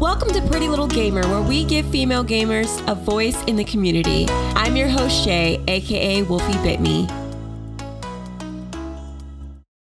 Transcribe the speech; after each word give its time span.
Welcome 0.00 0.30
to 0.34 0.40
Pretty 0.42 0.68
Little 0.68 0.86
Gamer, 0.86 1.26
where 1.26 1.42
we 1.42 1.64
give 1.64 1.84
female 1.86 2.22
gamers 2.22 2.88
a 2.88 2.94
voice 2.94 3.42
in 3.46 3.56
the 3.56 3.64
community. 3.64 4.28
I'm 4.54 4.76
your 4.76 4.86
host, 4.86 5.24
Shay, 5.24 5.60
aka 5.66 6.22
Wolfie 6.22 6.56
Bit 6.62 6.78
Me. 6.78 7.08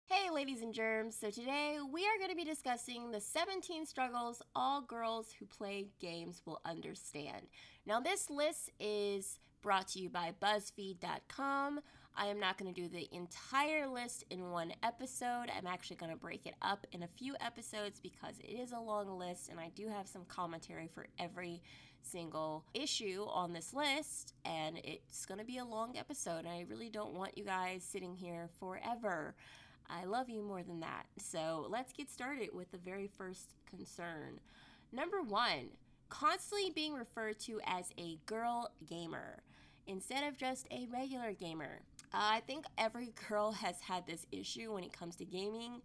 Hey, 0.09 0.31
ladies 0.31 0.63
and 0.63 0.73
germs. 0.73 1.17
So 1.17 1.31
today 1.31 1.79
we 1.93 2.07
are 2.07 2.17
going 2.19 2.31
to 2.31 2.37
be 2.37 2.45
discussing 2.45 3.11
the 3.11 3.21
17 3.21 3.87
struggles 3.87 4.41
all 4.55 4.83
girls 4.83 5.35
who 5.37 5.47
play 5.47 5.89
games 5.99 6.43
will 6.47 6.61
understand. 6.65 7.49
Now, 7.85 7.99
this 7.99 8.31
list 8.31 8.71
is 8.79 9.41
brought 9.63 9.89
to 9.89 9.99
you 9.99 10.11
by 10.11 10.33
BuzzFeed.com. 10.41 11.81
I 12.17 12.27
am 12.27 12.39
not 12.39 12.59
going 12.59 12.73
to 12.73 12.81
do 12.81 12.89
the 12.89 13.09
entire 13.13 13.89
list 13.89 14.25
in 14.31 14.51
one 14.51 14.73
episode. 14.85 15.47
I'm 15.57 15.67
actually 15.67 15.97
going 15.97 16.13
to 16.13 16.19
break 16.19 16.47
it 16.47 16.55
up 16.63 16.87
in 16.93 17.03
a 17.03 17.09
few 17.09 17.35
episodes 17.41 17.99
because 17.99 18.39
it 18.39 18.53
is 18.53 18.71
a 18.71 18.79
long 18.79 19.19
list 19.19 19.49
and 19.49 19.59
I 19.59 19.71
do 19.75 19.89
have 19.89 20.07
some 20.07 20.25
commentary 20.27 20.87
for 20.87 21.07
every 21.19 21.61
single 22.03 22.65
issue 22.73 23.27
on 23.29 23.53
this 23.53 23.75
list 23.75 24.35
and 24.45 24.79
it's 24.85 25.27
going 25.27 25.41
to 25.41 25.45
be 25.45 25.59
a 25.59 25.65
long 25.65 25.97
episode 25.97 26.41
and 26.41 26.49
I 26.49 26.67
really 26.69 26.89
don't 26.89 27.15
want 27.15 27.37
you 27.37 27.45
guys 27.45 27.83
sitting 27.83 28.15
here 28.15 28.49
forever. 28.61 29.35
I 29.91 30.05
love 30.05 30.31
you 30.31 30.43
more 30.43 30.63
than 30.63 30.81
that. 30.81 31.07
So 31.19 31.67
let's 31.69 31.93
get 31.93 32.09
started 32.09 32.51
with 32.53 32.71
the 32.71 32.79
very 32.79 33.09
first 33.09 33.55
concern. 33.69 34.39
Number 34.93 35.21
one, 35.21 35.71
constantly 36.11 36.71
being 36.71 36.95
referred 36.95 37.41
to 37.41 37.61
as 37.67 37.91
a 37.99 38.19
girl 38.27 38.71
gamer 38.89 39.43
instead 39.87 40.25
of 40.25 40.37
just 40.37 40.67
a 40.71 40.87
regular 40.93 41.33
gamer. 41.33 41.81
Uh, 42.13 42.19
I 42.21 42.43
think 42.47 42.65
every 42.79 43.13
girl 43.29 43.53
has 43.53 43.81
had 43.81 44.07
this 44.07 44.27
issue 44.33 44.73
when 44.73 44.85
it 44.85 44.93
comes 44.93 45.17
to 45.17 45.25
gaming. 45.25 45.81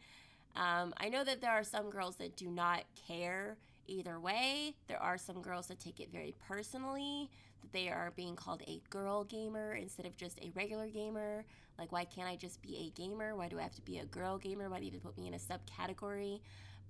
Um, 0.56 0.94
I 0.98 1.10
know 1.10 1.24
that 1.24 1.42
there 1.42 1.52
are 1.52 1.64
some 1.64 1.90
girls 1.90 2.16
that 2.18 2.36
do 2.36 2.50
not 2.50 2.84
care 3.08 3.58
either 3.88 4.20
way. 4.20 4.76
There 4.88 5.02
are 5.02 5.18
some 5.18 5.42
girls 5.42 5.68
that 5.68 5.80
take 5.80 6.00
it 6.00 6.12
very 6.12 6.36
personally, 6.48 7.30
that 7.62 7.72
they 7.72 7.90
are 7.90 8.12
being 8.16 8.36
called 8.36 8.62
a 8.68 8.82
girl 8.90 9.24
gamer 9.24 9.74
instead 9.74 10.06
of 10.06 10.16
just 10.18 10.40
a 10.40 10.52
regular 10.56 10.88
gamer. 10.88 11.46
Like, 11.78 11.92
why 11.92 12.06
can't 12.06 12.28
I 12.28 12.36
just 12.36 12.62
be 12.62 12.78
a 12.78 13.00
gamer? 13.00 13.36
Why 13.36 13.48
do 13.48 13.58
I 13.58 13.64
have 13.64 13.76
to 13.76 13.82
be 13.82 14.00
a 14.00 14.06
girl 14.06 14.38
gamer? 14.38 14.70
Why 14.70 14.80
do 14.80 14.86
you 14.86 14.92
to 14.92 15.00
put 15.00 15.18
me 15.18 15.28
in 15.28 15.34
a 15.34 15.38
subcategory? 15.38 16.42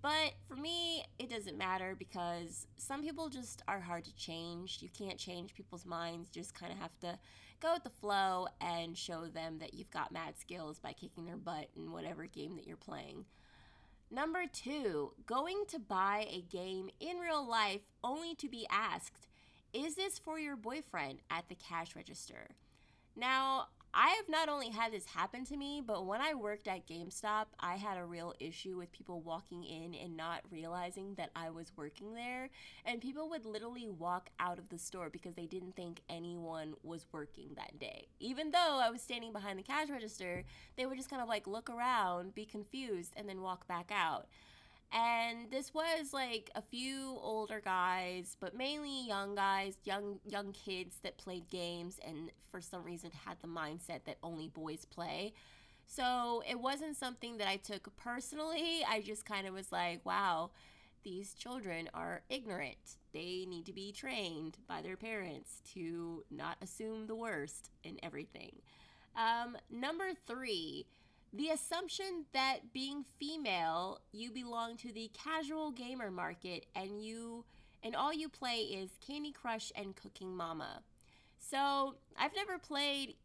But 0.01 0.33
for 0.47 0.55
me, 0.55 1.03
it 1.17 1.29
doesn't 1.29 1.57
matter 1.57 1.95
because 1.97 2.67
some 2.77 3.01
people 3.01 3.27
just 3.27 3.61
are 3.67 3.81
hard 3.81 4.05
to 4.05 4.15
change. 4.15 4.79
You 4.81 4.89
can't 4.97 5.17
change 5.17 5.53
people's 5.53 5.85
minds. 5.85 6.29
You 6.33 6.41
just 6.41 6.55
kind 6.55 6.71
of 6.71 6.79
have 6.79 6.97
to 6.99 7.19
go 7.59 7.73
with 7.73 7.83
the 7.83 7.89
flow 7.89 8.47
and 8.61 8.97
show 8.97 9.25
them 9.25 9.59
that 9.59 9.73
you've 9.73 9.91
got 9.91 10.13
mad 10.13 10.35
skills 10.39 10.79
by 10.79 10.93
kicking 10.93 11.25
their 11.25 11.35
butt 11.35 11.67
in 11.75 11.91
whatever 11.91 12.25
game 12.25 12.55
that 12.55 12.65
you're 12.65 12.77
playing. 12.77 13.25
Number 14.09 14.43
two, 14.51 15.11
going 15.25 15.65
to 15.67 15.79
buy 15.79 16.27
a 16.31 16.41
game 16.41 16.89
in 16.99 17.17
real 17.17 17.47
life 17.47 17.81
only 18.03 18.33
to 18.35 18.47
be 18.47 18.65
asked, 18.71 19.27
is 19.73 19.95
this 19.95 20.17
for 20.17 20.39
your 20.39 20.55
boyfriend 20.55 21.19
at 21.29 21.47
the 21.49 21.55
cash 21.55 21.95
register? 21.95 22.47
Now, 23.15 23.67
I 23.93 24.09
have 24.09 24.29
not 24.29 24.49
only 24.49 24.69
had 24.69 24.93
this 24.93 25.05
happen 25.05 25.45
to 25.45 25.57
me, 25.57 25.81
but 25.85 26.05
when 26.05 26.21
I 26.21 26.35
worked 26.35 26.67
at 26.67 26.87
GameStop, 26.87 27.45
I 27.59 27.75
had 27.75 27.97
a 27.97 28.05
real 28.05 28.35
issue 28.39 28.77
with 28.77 28.91
people 28.91 29.21
walking 29.21 29.63
in 29.63 29.95
and 29.95 30.15
not 30.15 30.41
realizing 30.51 31.15
that 31.15 31.31
I 31.35 31.49
was 31.49 31.71
working 31.75 32.13
there. 32.13 32.49
And 32.85 33.01
people 33.01 33.29
would 33.29 33.45
literally 33.45 33.89
walk 33.89 34.29
out 34.39 34.59
of 34.59 34.69
the 34.69 34.77
store 34.77 35.09
because 35.09 35.33
they 35.33 35.47
didn't 35.47 35.75
think 35.75 36.01
anyone 36.07 36.75
was 36.83 37.07
working 37.11 37.49
that 37.55 37.79
day. 37.79 38.07
Even 38.19 38.51
though 38.51 38.79
I 38.79 38.91
was 38.91 39.01
standing 39.01 39.33
behind 39.33 39.57
the 39.57 39.63
cash 39.63 39.89
register, 39.89 40.43
they 40.77 40.85
would 40.85 40.97
just 40.97 41.09
kind 41.09 41.21
of 41.21 41.27
like 41.27 41.47
look 41.47 41.69
around, 41.69 42.35
be 42.35 42.45
confused, 42.45 43.13
and 43.17 43.27
then 43.27 43.41
walk 43.41 43.67
back 43.67 43.91
out. 43.91 44.27
And 44.91 45.51
this 45.51 45.71
was 45.73 46.13
like 46.13 46.49
a 46.55 46.61
few 46.61 47.17
older 47.21 47.61
guys, 47.63 48.35
but 48.39 48.55
mainly 48.55 49.07
young 49.07 49.35
guys, 49.35 49.75
young 49.83 50.19
young 50.25 50.51
kids 50.51 50.95
that 51.03 51.17
played 51.17 51.49
games 51.49 51.99
and 52.05 52.31
for 52.51 52.59
some 52.59 52.83
reason 52.83 53.11
had 53.25 53.37
the 53.41 53.47
mindset 53.47 54.05
that 54.05 54.17
only 54.23 54.47
boys 54.47 54.85
play. 54.85 55.33
So 55.85 56.43
it 56.47 56.59
wasn't 56.59 56.97
something 56.97 57.37
that 57.37 57.47
I 57.47 57.57
took 57.57 57.95
personally. 57.97 58.83
I 58.87 59.01
just 59.01 59.25
kind 59.25 59.47
of 59.47 59.53
was 59.53 59.71
like, 59.71 60.05
wow, 60.05 60.51
these 61.03 61.33
children 61.33 61.89
are 61.93 62.21
ignorant. 62.29 62.97
They 63.13 63.45
need 63.47 63.65
to 63.67 63.73
be 63.73 63.91
trained 63.91 64.57
by 64.67 64.81
their 64.81 64.97
parents 64.97 65.61
to 65.73 66.23
not 66.29 66.57
assume 66.61 67.07
the 67.07 67.15
worst 67.15 67.69
in 67.83 67.97
everything. 68.03 68.61
Um, 69.15 69.57
number 69.71 70.11
three, 70.27 70.85
the 71.33 71.49
assumption 71.49 72.25
that 72.33 72.73
being 72.73 73.05
female, 73.19 74.01
you 74.11 74.31
belong 74.31 74.77
to 74.77 74.91
the 74.91 75.11
casual 75.13 75.71
gamer 75.71 76.09
market 76.09 76.65
and 76.75 77.03
you 77.03 77.45
and 77.83 77.95
all 77.95 78.13
you 78.13 78.27
play 78.27 78.57
is 78.61 78.89
Candy 79.05 79.31
Crush 79.31 79.71
and 79.75 79.95
Cooking 79.95 80.35
Mama. 80.35 80.81
So, 81.37 81.95
I've 82.19 82.35
never 82.35 82.57
played 82.57 83.15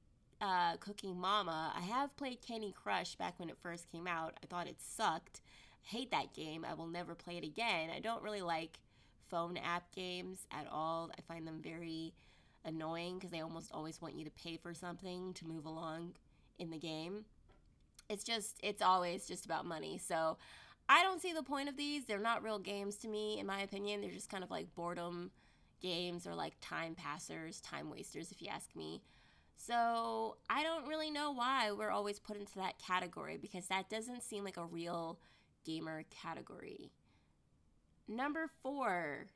uh, 0.40 0.76
Cooking 0.76 1.18
Mama. 1.18 1.72
I 1.76 1.80
have 1.80 2.16
played 2.16 2.40
Candy 2.40 2.72
Crush 2.72 3.16
back 3.16 3.34
when 3.40 3.48
it 3.48 3.56
first 3.60 3.90
came 3.90 4.06
out. 4.06 4.34
I 4.42 4.46
thought 4.46 4.68
it 4.68 4.76
sucked. 4.80 5.40
I 5.84 5.96
hate 5.96 6.12
that 6.12 6.34
game. 6.34 6.64
I 6.64 6.74
will 6.74 6.86
never 6.86 7.16
play 7.16 7.36
it 7.36 7.44
again. 7.44 7.90
I 7.90 7.98
don't 7.98 8.22
really 8.22 8.42
like 8.42 8.78
phone 9.28 9.56
app 9.56 9.92
games 9.92 10.46
at 10.52 10.68
all. 10.70 11.10
I 11.18 11.20
find 11.22 11.46
them 11.46 11.60
very 11.60 12.12
annoying 12.64 13.16
because 13.16 13.30
they 13.30 13.40
almost 13.40 13.72
always 13.72 14.00
want 14.00 14.14
you 14.14 14.24
to 14.24 14.30
pay 14.30 14.56
for 14.56 14.72
something 14.72 15.34
to 15.34 15.46
move 15.46 15.66
along 15.66 16.12
in 16.60 16.70
the 16.70 16.78
game 16.78 17.24
it's 18.08 18.24
just 18.24 18.58
it's 18.62 18.82
always 18.82 19.26
just 19.26 19.44
about 19.44 19.64
money. 19.64 19.98
So 19.98 20.36
I 20.88 21.02
don't 21.02 21.20
see 21.20 21.32
the 21.32 21.42
point 21.42 21.68
of 21.68 21.76
these. 21.76 22.04
They're 22.04 22.18
not 22.18 22.42
real 22.42 22.58
games 22.58 22.96
to 22.96 23.08
me, 23.08 23.38
in 23.38 23.46
my 23.46 23.60
opinion. 23.60 24.00
They're 24.00 24.10
just 24.10 24.30
kind 24.30 24.44
of 24.44 24.50
like 24.50 24.74
boredom 24.74 25.30
games 25.80 26.26
or 26.26 26.34
like 26.34 26.54
time 26.60 26.94
passers, 26.94 27.60
time 27.60 27.90
wasters, 27.90 28.30
if 28.30 28.42
you 28.42 28.48
ask 28.48 28.74
me. 28.76 29.02
So 29.56 30.36
I 30.50 30.62
don't 30.62 30.86
really 30.86 31.10
know 31.10 31.32
why 31.32 31.70
we're 31.72 31.90
always 31.90 32.18
put 32.18 32.36
into 32.36 32.56
that 32.56 32.78
category 32.78 33.36
because 33.36 33.66
that 33.68 33.88
doesn't 33.88 34.22
seem 34.22 34.44
like 34.44 34.56
a 34.56 34.64
real 34.64 35.18
gamer 35.64 36.04
category. 36.10 36.90
Number 38.06 38.50
four, 38.62 39.26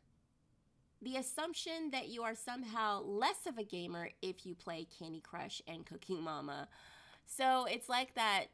the 1.00 1.16
assumption 1.16 1.90
that 1.92 2.08
you 2.08 2.22
are 2.22 2.34
somehow 2.34 3.02
less 3.02 3.46
of 3.46 3.56
a 3.56 3.64
gamer 3.64 4.10
if 4.20 4.44
you 4.44 4.54
play 4.54 4.86
Candy 4.98 5.20
Crush 5.20 5.62
and 5.66 5.86
Cooking 5.86 6.22
Mama. 6.22 6.68
So 7.28 7.66
it's 7.66 7.88
like 7.88 8.14
that 8.14 8.46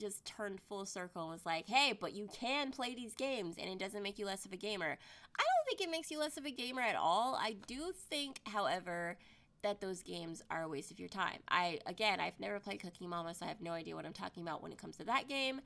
just 0.00 0.24
turned 0.24 0.60
full 0.68 0.86
circle 0.86 1.22
and 1.22 1.32
was 1.32 1.44
like, 1.44 1.68
hey, 1.68 1.96
but 1.98 2.14
you 2.14 2.28
can 2.32 2.70
play 2.70 2.94
these 2.94 3.14
games 3.14 3.56
and 3.58 3.68
it 3.68 3.78
doesn't 3.78 4.02
make 4.02 4.18
you 4.18 4.26
less 4.26 4.46
of 4.46 4.52
a 4.52 4.56
gamer. 4.56 4.96
I 5.38 5.42
don't 5.42 5.66
think 5.66 5.80
it 5.80 5.90
makes 5.90 6.10
you 6.10 6.18
less 6.18 6.36
of 6.36 6.46
a 6.46 6.50
gamer 6.50 6.80
at 6.80 6.96
all. 6.96 7.38
I 7.40 7.56
do 7.66 7.92
think, 8.10 8.40
however, 8.46 9.16
that 9.62 9.80
those 9.80 10.02
games 10.02 10.42
are 10.50 10.62
a 10.62 10.68
waste 10.68 10.90
of 10.90 10.98
your 10.98 11.08
time. 11.08 11.38
I 11.48 11.78
again, 11.86 12.20
I've 12.20 12.38
never 12.40 12.58
played 12.58 12.80
Cooking 12.80 13.08
Mama, 13.08 13.34
so 13.34 13.44
I 13.44 13.48
have 13.48 13.60
no 13.60 13.72
idea 13.72 13.94
what 13.94 14.06
I'm 14.06 14.12
talking 14.12 14.42
about 14.42 14.62
when 14.62 14.72
it 14.72 14.78
comes 14.78 14.96
to 14.96 15.04
that 15.04 15.28
game. 15.28 15.60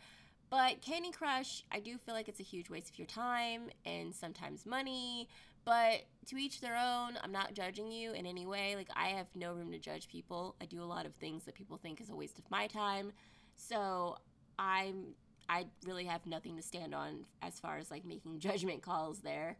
But 0.50 0.82
Candy 0.82 1.10
Crush, 1.10 1.64
I 1.72 1.80
do 1.80 1.98
feel 1.98 2.14
like 2.14 2.28
it's 2.28 2.40
a 2.40 2.44
huge 2.44 2.70
waste 2.70 2.90
of 2.90 2.98
your 2.98 3.06
time 3.06 3.62
and 3.84 4.14
sometimes 4.14 4.66
money. 4.66 5.28
But 5.66 6.04
to 6.26 6.36
each 6.36 6.60
their 6.60 6.76
own. 6.76 7.18
I'm 7.22 7.32
not 7.32 7.54
judging 7.54 7.90
you 7.90 8.12
in 8.12 8.26
any 8.26 8.46
way. 8.46 8.74
Like 8.76 8.88
I 8.94 9.08
have 9.08 9.28
no 9.34 9.52
room 9.52 9.72
to 9.72 9.78
judge 9.78 10.08
people. 10.08 10.56
I 10.60 10.66
do 10.66 10.82
a 10.82 10.84
lot 10.84 11.06
of 11.06 11.14
things 11.14 11.44
that 11.44 11.54
people 11.54 11.76
think 11.76 12.00
is 12.00 12.10
a 12.10 12.16
waste 12.16 12.38
of 12.38 12.50
my 12.50 12.66
time. 12.66 13.12
So 13.56 14.18
I'm 14.58 15.14
I 15.48 15.66
really 15.86 16.04
have 16.06 16.26
nothing 16.26 16.56
to 16.56 16.62
stand 16.62 16.92
on 16.92 17.24
as 17.40 17.60
far 17.60 17.78
as 17.78 17.90
like 17.90 18.04
making 18.04 18.38
judgment 18.40 18.82
calls 18.82 19.20
there. 19.20 19.56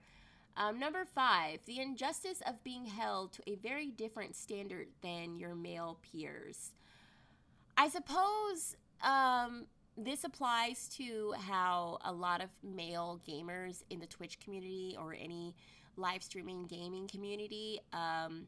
Um, 0.57 0.79
number 0.79 1.05
five, 1.05 1.61
the 1.67 1.81
injustice 1.81 2.43
of 2.47 2.65
being 2.65 2.87
held 2.87 3.35
to 3.35 3.43
a 3.47 3.57
very 3.57 3.91
different 3.91 4.35
standard 4.35 4.89
than 5.03 5.37
your 5.37 5.55
male 5.55 5.99
peers. 6.01 6.73
I 7.77 7.91
suppose 7.91 8.75
um, 9.03 9.67
this 9.97 10.25
applies 10.25 10.89
to 10.89 11.35
how 11.39 11.99
a 12.05 12.13
lot 12.13 12.43
of 12.43 12.51
male 12.63 13.21
gamers 13.27 13.83
in 13.91 14.01
the 14.01 14.07
Twitch 14.07 14.39
community 14.41 14.97
or 14.99 15.15
any 15.15 15.55
live 15.97 16.23
streaming 16.23 16.67
gaming 16.67 17.09
community 17.09 17.81
um, 17.93 18.47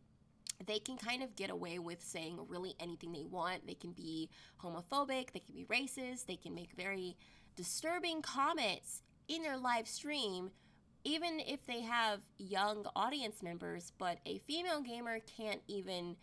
they 0.66 0.78
can 0.78 0.96
kind 0.96 1.22
of 1.22 1.36
get 1.36 1.50
away 1.50 1.78
with 1.78 2.02
saying 2.02 2.38
really 2.48 2.74
anything 2.80 3.12
they 3.12 3.24
want. 3.24 3.66
They 3.66 3.74
can 3.74 3.92
be 3.92 4.28
homophobic, 4.62 5.32
they 5.32 5.40
can 5.40 5.54
be 5.54 5.64
racist, 5.64 6.26
they 6.26 6.36
can 6.36 6.54
make 6.54 6.72
very 6.76 7.16
disturbing 7.56 8.22
comments 8.22 9.02
in 9.28 9.42
their 9.42 9.56
live 9.56 9.86
stream, 9.86 10.50
even 11.04 11.40
if 11.40 11.64
they 11.66 11.82
have 11.82 12.20
young 12.38 12.86
audience 12.96 13.42
members. 13.42 13.92
But 13.98 14.18
a 14.26 14.38
female 14.38 14.80
gamer 14.80 15.20
can't 15.20 15.60
even, 15.68 16.16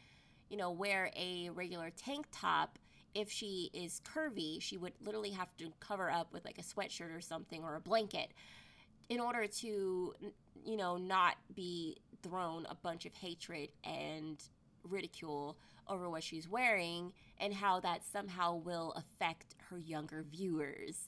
you 0.49 0.57
know, 0.57 0.71
wear 0.71 1.11
a 1.15 1.49
regular 1.51 1.89
tank 1.89 2.27
top. 2.31 2.77
If 3.15 3.31
she 3.31 3.71
is 3.73 4.01
curvy, 4.03 4.61
she 4.61 4.77
would 4.77 4.93
literally 5.03 5.31
have 5.31 5.55
to 5.57 5.71
cover 5.79 6.11
up 6.11 6.33
with 6.33 6.45
like 6.45 6.59
a 6.59 6.61
sweatshirt 6.61 7.15
or 7.15 7.21
something 7.21 7.63
or 7.63 7.75
a 7.75 7.79
blanket 7.79 8.29
in 9.09 9.19
order 9.19 9.47
to, 9.47 10.13
you 10.65 10.77
know, 10.77 10.97
not 10.97 11.37
be 11.55 11.97
thrown 12.21 12.67
a 12.69 12.75
bunch 12.75 13.05
of 13.05 13.15
hatred 13.15 13.71
and 13.83 14.43
ridicule 14.83 15.57
over 15.87 16.09
what 16.09 16.23
she's 16.23 16.49
wearing 16.49 17.13
and 17.39 17.53
how 17.53 17.79
that 17.79 18.03
somehow 18.03 18.55
will 18.55 18.93
affect 18.93 19.55
her 19.69 19.77
younger 19.77 20.23
viewers. 20.29 21.07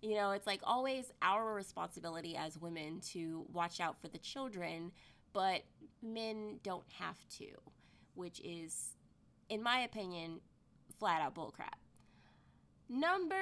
You 0.00 0.14
know, 0.14 0.30
it's 0.30 0.46
like 0.46 0.60
always 0.62 1.12
our 1.22 1.54
responsibility 1.54 2.36
as 2.36 2.58
women 2.58 3.00
to 3.12 3.44
watch 3.52 3.80
out 3.80 4.00
for 4.00 4.08
the 4.08 4.18
children, 4.18 4.92
but 5.32 5.62
men 6.02 6.60
don't 6.62 6.84
have 6.98 7.18
to, 7.38 7.46
which 8.14 8.40
is, 8.44 8.94
in 9.48 9.62
my 9.62 9.80
opinion, 9.80 10.40
flat 10.98 11.22
out 11.22 11.34
bullcrap. 11.34 11.78
Number 12.88 13.36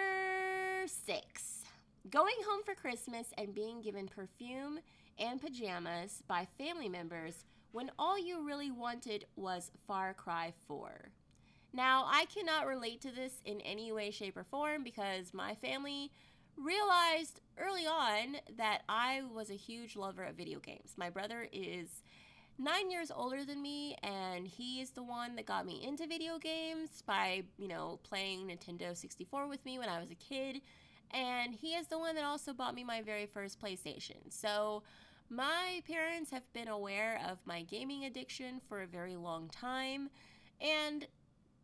six, 0.86 1.62
going 2.10 2.34
home 2.48 2.62
for 2.64 2.74
Christmas 2.74 3.28
and 3.38 3.54
being 3.54 3.80
given 3.80 4.08
perfume 4.08 4.80
and 5.18 5.40
pajamas 5.40 6.22
by 6.28 6.46
family 6.58 6.88
members 6.88 7.44
when 7.72 7.90
all 7.98 8.18
you 8.18 8.46
really 8.46 8.70
wanted 8.70 9.24
was 9.36 9.70
Far 9.86 10.14
Cry 10.14 10.52
4. 10.66 11.10
Now, 11.72 12.06
I 12.08 12.24
cannot 12.26 12.66
relate 12.66 13.00
to 13.02 13.10
this 13.10 13.40
in 13.44 13.60
any 13.60 13.92
way, 13.92 14.10
shape, 14.10 14.36
or 14.36 14.44
form 14.44 14.82
because 14.82 15.34
my 15.34 15.54
family 15.54 16.10
realized 16.56 17.40
early 17.58 17.86
on 17.86 18.36
that 18.56 18.82
I 18.88 19.22
was 19.34 19.50
a 19.50 19.54
huge 19.54 19.94
lover 19.94 20.24
of 20.24 20.36
video 20.36 20.58
games. 20.58 20.94
My 20.96 21.10
brother 21.10 21.48
is 21.52 22.02
nine 22.58 22.90
years 22.90 23.10
older 23.14 23.44
than 23.44 23.60
me, 23.60 23.96
and 24.02 24.46
he 24.46 24.80
is 24.80 24.90
the 24.90 25.02
one 25.02 25.36
that 25.36 25.46
got 25.46 25.66
me 25.66 25.84
into 25.86 26.06
video 26.06 26.38
games 26.38 27.02
by, 27.06 27.42
you 27.58 27.68
know, 27.68 28.00
playing 28.02 28.48
Nintendo 28.48 28.96
64 28.96 29.46
with 29.46 29.64
me 29.64 29.78
when 29.78 29.88
I 29.88 30.00
was 30.00 30.10
a 30.10 30.14
kid. 30.14 30.60
And 31.12 31.54
he 31.54 31.74
is 31.74 31.86
the 31.86 31.98
one 31.98 32.14
that 32.16 32.24
also 32.24 32.52
bought 32.52 32.74
me 32.74 32.82
my 32.82 33.02
very 33.02 33.26
first 33.26 33.60
PlayStation. 33.60 34.16
So, 34.30 34.82
my 35.28 35.82
parents 35.86 36.30
have 36.30 36.52
been 36.52 36.68
aware 36.68 37.20
of 37.28 37.38
my 37.44 37.62
gaming 37.62 38.04
addiction 38.04 38.60
for 38.68 38.82
a 38.82 38.86
very 38.86 39.16
long 39.16 39.48
time. 39.48 40.10
And 40.60 41.06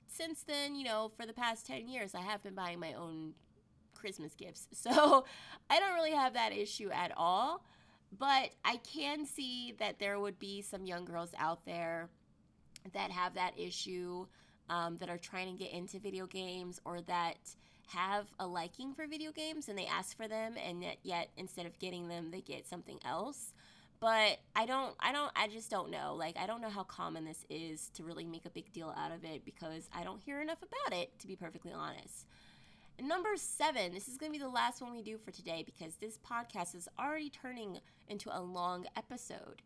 since 0.08 0.42
then, 0.42 0.74
you 0.74 0.84
know, 0.84 1.12
for 1.16 1.26
the 1.26 1.32
past 1.32 1.66
10 1.66 1.88
years, 1.88 2.14
I 2.14 2.22
have 2.22 2.42
been 2.42 2.54
buying 2.54 2.80
my 2.80 2.92
own 2.92 3.34
Christmas 3.94 4.34
gifts. 4.34 4.68
So 4.74 5.24
I 5.70 5.78
don't 5.78 5.94
really 5.94 6.12
have 6.12 6.34
that 6.34 6.52
issue 6.52 6.90
at 6.90 7.12
all. 7.16 7.64
But 8.18 8.50
I 8.64 8.76
can 8.76 9.24
see 9.24 9.74
that 9.78 9.98
there 9.98 10.20
would 10.20 10.38
be 10.38 10.62
some 10.62 10.84
young 10.84 11.04
girls 11.04 11.30
out 11.38 11.64
there 11.64 12.10
that 12.92 13.10
have 13.10 13.34
that 13.34 13.58
issue, 13.58 14.26
um, 14.68 14.96
that 14.98 15.08
are 15.08 15.18
trying 15.18 15.56
to 15.56 15.64
get 15.64 15.72
into 15.72 15.98
video 15.98 16.26
games 16.26 16.80
or 16.84 17.00
that 17.02 17.38
have 17.88 18.26
a 18.38 18.46
liking 18.46 18.94
for 18.94 19.06
video 19.06 19.32
games 19.32 19.68
and 19.68 19.78
they 19.78 19.86
ask 19.86 20.16
for 20.16 20.28
them 20.28 20.54
and 20.56 20.82
yet, 20.82 20.98
yet 21.02 21.28
instead 21.36 21.66
of 21.66 21.78
getting 21.78 22.08
them 22.08 22.30
they 22.30 22.40
get 22.40 22.66
something 22.66 22.98
else. 23.04 23.52
But 24.00 24.38
i 24.56 24.66
don't 24.66 24.94
i 24.98 25.12
don't 25.12 25.30
i 25.36 25.46
just 25.48 25.70
don't 25.70 25.90
know. 25.90 26.14
Like 26.14 26.36
i 26.36 26.46
don't 26.46 26.60
know 26.60 26.70
how 26.70 26.82
common 26.84 27.24
this 27.24 27.44
is 27.50 27.88
to 27.94 28.02
really 28.02 28.24
make 28.24 28.46
a 28.46 28.50
big 28.50 28.72
deal 28.72 28.94
out 28.96 29.12
of 29.12 29.24
it 29.24 29.44
because 29.44 29.88
i 29.94 30.02
don't 30.02 30.20
hear 30.20 30.40
enough 30.40 30.58
about 30.62 30.98
it 30.98 31.18
to 31.20 31.26
be 31.26 31.36
perfectly 31.36 31.72
honest 31.72 32.26
and 32.98 33.08
number 33.08 33.30
seven 33.36 33.92
this 33.92 34.08
is 34.08 34.16
going 34.16 34.32
to 34.32 34.38
be 34.38 34.42
the 34.42 34.48
last 34.48 34.80
one 34.80 34.92
we 34.92 35.02
do 35.02 35.18
for 35.18 35.30
today 35.30 35.62
because 35.64 35.94
this 35.96 36.18
podcast 36.18 36.74
is 36.74 36.88
already 36.98 37.30
turning 37.30 37.80
into 38.08 38.28
a 38.36 38.40
long 38.40 38.86
episode 38.96 39.62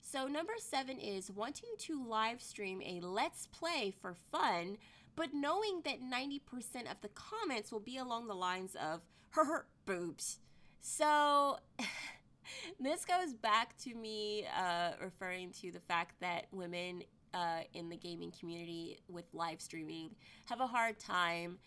so 0.00 0.26
number 0.26 0.54
seven 0.58 0.98
is 0.98 1.30
wanting 1.30 1.70
to 1.78 2.04
live 2.04 2.42
stream 2.42 2.82
a 2.82 3.00
let's 3.00 3.46
play 3.46 3.92
for 4.00 4.14
fun 4.14 4.76
but 5.16 5.32
knowing 5.32 5.82
that 5.84 6.02
90% 6.02 6.90
of 6.90 7.00
the 7.00 7.08
comments 7.08 7.70
will 7.70 7.80
be 7.80 7.98
along 7.98 8.26
the 8.26 8.34
lines 8.34 8.74
of 8.74 9.00
her, 9.30 9.66
boobs. 9.86 10.38
So 10.80 11.58
this 12.80 13.04
goes 13.04 13.32
back 13.32 13.76
to 13.78 13.94
me 13.94 14.46
uh, 14.56 14.92
referring 15.02 15.50
to 15.62 15.70
the 15.70 15.80
fact 15.80 16.20
that 16.20 16.46
women 16.52 17.02
uh, 17.32 17.60
in 17.72 17.88
the 17.88 17.96
gaming 17.96 18.32
community 18.38 18.98
with 19.08 19.24
live 19.32 19.60
streaming 19.60 20.10
have 20.46 20.60
a 20.60 20.66
hard 20.66 20.98
time 20.98 21.58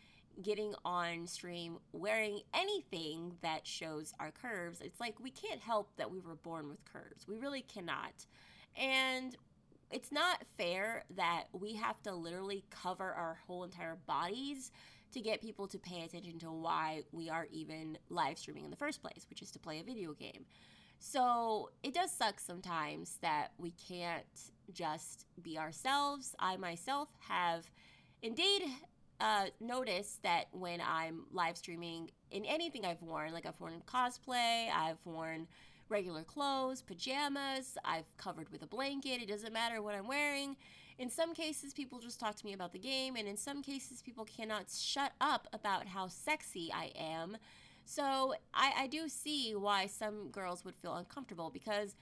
getting 0.41 0.73
on 0.85 1.27
stream 1.27 1.77
wearing 1.91 2.41
anything 2.53 3.33
that 3.41 3.65
shows 3.65 4.13
our 4.19 4.31
curves. 4.31 4.81
It's 4.81 4.99
like 4.99 5.19
we 5.19 5.31
can't 5.31 5.59
help 5.59 5.95
that 5.97 6.11
we 6.11 6.19
were 6.19 6.35
born 6.35 6.69
with 6.69 6.83
curves. 6.85 7.27
We 7.27 7.37
really 7.37 7.61
cannot. 7.61 8.25
And 8.75 9.35
it's 9.91 10.11
not 10.11 10.43
fair 10.57 11.03
that 11.15 11.45
we 11.53 11.75
have 11.75 12.01
to 12.03 12.13
literally 12.13 12.63
cover 12.69 13.05
our 13.05 13.39
whole 13.47 13.63
entire 13.63 13.97
bodies 14.05 14.71
to 15.13 15.21
get 15.21 15.41
people 15.41 15.67
to 15.67 15.79
pay 15.79 16.01
attention 16.03 16.37
to 16.39 16.51
why 16.51 17.03
we 17.11 17.29
are 17.29 17.47
even 17.51 17.97
live 18.09 18.37
streaming 18.37 18.65
in 18.65 18.71
the 18.71 18.77
first 18.77 19.01
place, 19.01 19.25
which 19.29 19.41
is 19.41 19.51
to 19.51 19.59
play 19.59 19.79
a 19.79 19.83
video 19.83 20.13
game. 20.13 20.45
So 20.99 21.69
it 21.83 21.93
does 21.93 22.11
suck 22.11 22.39
sometimes 22.39 23.17
that 23.21 23.51
we 23.57 23.71
can't 23.71 24.25
just 24.73 25.25
be 25.41 25.57
ourselves. 25.57 26.35
I 26.39 26.57
myself 26.57 27.09
have 27.29 27.69
indeed 28.21 28.63
uh, 29.19 29.45
noticed 29.59 30.23
that 30.23 30.45
when 30.51 30.79
I'm 30.81 31.25
live 31.31 31.57
streaming 31.57 32.11
in 32.31 32.45
anything 32.45 32.85
I've 32.85 33.01
worn, 33.01 33.33
like 33.33 33.45
I've 33.45 33.59
worn 33.59 33.81
cosplay, 33.85 34.69
I've 34.71 35.03
worn 35.05 35.47
regular 35.89 36.23
clothes, 36.23 36.81
pajamas, 36.81 37.77
I've 37.85 38.15
covered 38.17 38.49
with 38.49 38.61
a 38.61 38.67
blanket. 38.67 39.21
It 39.21 39.27
doesn't 39.27 39.53
matter 39.53 39.81
what 39.81 39.95
I'm 39.95 40.07
wearing. 40.07 40.55
In 40.99 41.09
some 41.09 41.33
cases, 41.33 41.73
people 41.73 41.99
just 41.99 42.19
talk 42.19 42.35
to 42.35 42.45
me 42.45 42.53
about 42.53 42.73
the 42.73 42.79
game, 42.79 43.15
and 43.15 43.27
in 43.27 43.37
some 43.37 43.61
cases, 43.61 44.01
people 44.01 44.25
cannot 44.25 44.65
shut 44.71 45.13
up 45.21 45.47
about 45.53 45.87
how 45.87 46.07
sexy 46.07 46.71
I 46.73 46.91
am. 46.97 47.37
So 47.85 48.33
I, 48.53 48.73
I 48.79 48.87
do 48.87 49.07
see 49.07 49.55
why 49.55 49.87
some 49.87 50.29
girls 50.29 50.65
would 50.65 50.75
feel 50.75 50.95
uncomfortable 50.95 51.49
because 51.49 51.95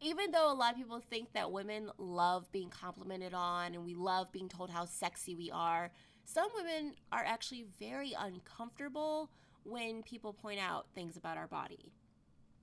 even 0.00 0.30
though 0.30 0.50
a 0.50 0.54
lot 0.54 0.72
of 0.72 0.78
people 0.78 1.00
think 1.00 1.32
that 1.32 1.52
women 1.52 1.90
love 1.98 2.50
being 2.52 2.70
complimented 2.70 3.34
on 3.34 3.74
and 3.74 3.84
we 3.84 3.94
love 3.94 4.32
being 4.32 4.48
told 4.48 4.70
how 4.70 4.84
sexy 4.84 5.34
we 5.34 5.50
are, 5.50 5.90
some 6.28 6.48
women 6.54 6.94
are 7.10 7.24
actually 7.24 7.64
very 7.80 8.14
uncomfortable 8.18 9.30
when 9.64 10.02
people 10.02 10.32
point 10.32 10.60
out 10.60 10.86
things 10.94 11.16
about 11.16 11.38
our 11.38 11.46
body. 11.46 11.92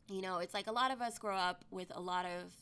You 0.08 0.22
know, 0.22 0.38
it's 0.38 0.54
like 0.54 0.68
a 0.68 0.72
lot 0.72 0.92
of 0.92 1.02
us 1.02 1.18
grow 1.18 1.36
up 1.36 1.66
with 1.72 1.92
a 1.96 2.00
lot 2.00 2.26
of 2.26 2.54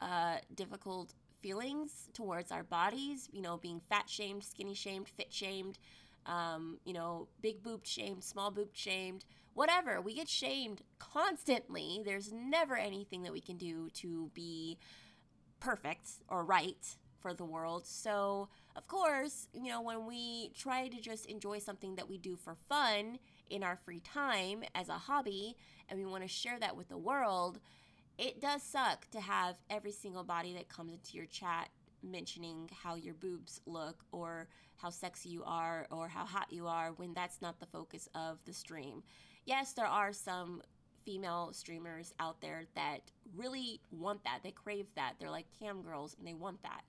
uh, 0.00 0.36
difficult 0.54 1.14
feelings 1.40 2.08
towards 2.12 2.52
our 2.52 2.62
bodies, 2.62 3.28
you 3.32 3.40
know, 3.40 3.56
being 3.56 3.80
fat 3.80 4.10
shamed, 4.10 4.44
skinny 4.44 4.74
shamed, 4.74 5.08
fit 5.08 5.32
shamed, 5.32 5.78
um, 6.26 6.78
you 6.84 6.92
know, 6.92 7.28
big 7.40 7.62
boobed 7.62 7.86
shamed, 7.86 8.22
small 8.22 8.50
boobed 8.50 8.76
shamed, 8.76 9.24
whatever. 9.54 10.02
We 10.02 10.14
get 10.14 10.28
shamed 10.28 10.82
constantly. 10.98 12.02
There's 12.04 12.30
never 12.30 12.76
anything 12.76 13.22
that 13.22 13.32
we 13.32 13.40
can 13.40 13.56
do 13.56 13.88
to 13.94 14.30
be 14.34 14.76
perfect 15.60 16.10
or 16.28 16.44
right 16.44 16.96
for 17.22 17.32
the 17.32 17.44
world. 17.44 17.86
So, 17.86 18.48
of 18.76 18.86
course, 18.88 19.48
you 19.54 19.70
know, 19.70 19.80
when 19.80 20.06
we 20.06 20.50
try 20.56 20.88
to 20.88 21.00
just 21.00 21.26
enjoy 21.26 21.60
something 21.60 21.94
that 21.96 22.08
we 22.08 22.18
do 22.18 22.36
for 22.36 22.56
fun 22.68 23.18
in 23.48 23.62
our 23.62 23.76
free 23.76 24.00
time 24.00 24.64
as 24.74 24.88
a 24.88 24.94
hobby 24.94 25.56
and 25.88 25.98
we 25.98 26.04
want 26.04 26.22
to 26.22 26.28
share 26.28 26.58
that 26.58 26.76
with 26.76 26.88
the 26.88 26.98
world, 26.98 27.60
it 28.18 28.40
does 28.40 28.62
suck 28.62 29.08
to 29.10 29.20
have 29.20 29.56
every 29.70 29.92
single 29.92 30.24
body 30.24 30.52
that 30.54 30.68
comes 30.68 30.92
into 30.92 31.16
your 31.16 31.26
chat 31.26 31.68
mentioning 32.02 32.68
how 32.82 32.96
your 32.96 33.14
boobs 33.14 33.60
look 33.64 34.04
or 34.10 34.48
how 34.76 34.90
sexy 34.90 35.28
you 35.28 35.44
are 35.46 35.86
or 35.90 36.08
how 36.08 36.24
hot 36.24 36.46
you 36.50 36.66
are 36.66 36.90
when 36.96 37.14
that's 37.14 37.40
not 37.40 37.60
the 37.60 37.66
focus 37.66 38.08
of 38.14 38.38
the 38.44 38.52
stream. 38.52 39.02
Yes, 39.44 39.72
there 39.72 39.86
are 39.86 40.12
some 40.12 40.62
female 41.04 41.52
streamers 41.52 42.12
out 42.20 42.40
there 42.40 42.64
that 42.74 43.00
really 43.34 43.80
want 43.90 44.24
that. 44.24 44.40
They 44.42 44.50
crave 44.50 44.86
that. 44.96 45.14
They're 45.18 45.30
like 45.30 45.46
cam 45.58 45.82
girls 45.82 46.14
and 46.18 46.26
they 46.26 46.34
want 46.34 46.62
that. 46.62 46.82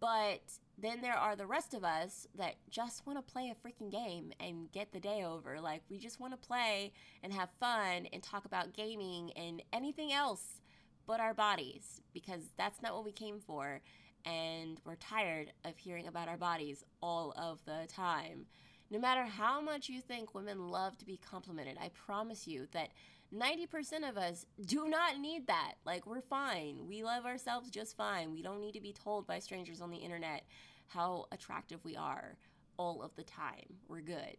But 0.00 0.40
then 0.78 1.02
there 1.02 1.16
are 1.16 1.36
the 1.36 1.46
rest 1.46 1.74
of 1.74 1.84
us 1.84 2.26
that 2.36 2.54
just 2.70 3.06
want 3.06 3.18
to 3.18 3.32
play 3.32 3.52
a 3.52 3.68
freaking 3.68 3.90
game 3.90 4.32
and 4.40 4.72
get 4.72 4.92
the 4.92 5.00
day 5.00 5.24
over. 5.24 5.60
Like, 5.60 5.82
we 5.90 5.98
just 5.98 6.18
want 6.18 6.32
to 6.32 6.46
play 6.48 6.92
and 7.22 7.32
have 7.32 7.50
fun 7.60 8.06
and 8.12 8.22
talk 8.22 8.46
about 8.46 8.72
gaming 8.72 9.30
and 9.36 9.62
anything 9.72 10.12
else 10.12 10.62
but 11.06 11.20
our 11.20 11.34
bodies 11.34 12.00
because 12.14 12.42
that's 12.56 12.80
not 12.82 12.94
what 12.94 13.04
we 13.04 13.12
came 13.12 13.40
for. 13.40 13.80
And 14.24 14.80
we're 14.84 14.96
tired 14.96 15.52
of 15.64 15.76
hearing 15.76 16.06
about 16.06 16.28
our 16.28 16.36
bodies 16.36 16.84
all 17.02 17.32
of 17.36 17.64
the 17.64 17.86
time. 17.88 18.46
No 18.90 18.98
matter 18.98 19.24
how 19.24 19.60
much 19.60 19.88
you 19.88 20.00
think 20.00 20.34
women 20.34 20.68
love 20.68 20.96
to 20.98 21.06
be 21.06 21.16
complimented, 21.18 21.76
I 21.80 21.90
promise 21.90 22.46
you 22.46 22.66
that 22.72 22.90
90% 23.34 24.08
of 24.08 24.16
us 24.16 24.46
do 24.64 24.88
not 24.88 25.18
need 25.18 25.46
that. 25.46 25.74
Like, 25.84 26.06
we're 26.06 26.20
fine. 26.20 26.86
We 26.88 27.02
love 27.02 27.26
ourselves 27.26 27.70
just 27.70 27.96
fine. 27.96 28.32
We 28.32 28.42
don't 28.42 28.60
need 28.60 28.74
to 28.74 28.80
be 28.80 28.92
told 28.92 29.26
by 29.26 29.38
strangers 29.38 29.80
on 29.80 29.90
the 29.90 29.98
internet 29.98 30.44
how 30.88 31.26
attractive 31.30 31.84
we 31.84 31.96
are 31.96 32.36
all 32.76 33.02
of 33.02 33.14
the 33.16 33.22
time. 33.22 33.76
We're 33.88 34.00
good. 34.00 34.36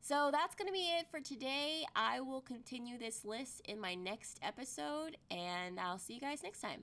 So 0.00 0.30
that's 0.32 0.54
going 0.54 0.66
to 0.66 0.72
be 0.72 0.88
it 0.98 1.06
for 1.10 1.20
today. 1.20 1.84
I 1.94 2.20
will 2.20 2.40
continue 2.40 2.98
this 2.98 3.22
list 3.24 3.60
in 3.66 3.80
my 3.80 3.94
next 3.94 4.40
episode, 4.42 5.16
and 5.30 5.78
I'll 5.78 5.98
see 5.98 6.14
you 6.14 6.20
guys 6.20 6.42
next 6.42 6.62
time. 6.62 6.82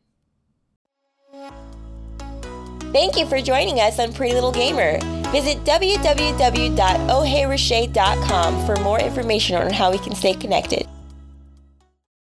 Thank 2.93 3.17
you 3.17 3.27
for 3.27 3.41
joining 3.41 3.81
us 3.81 4.00
on 4.00 4.13
Pretty 4.13 4.34
Little 4.34 4.51
Gamer. 4.51 5.00
Visit 5.31 5.57
www.ohheyrochet.com 5.65 8.65
for 8.65 8.75
more 8.77 9.01
information 9.01 9.57
on 9.57 9.74
how 9.74 9.91
we 9.91 9.98
can 9.98 10.15
stay 10.15 10.34
connected. 10.34 10.88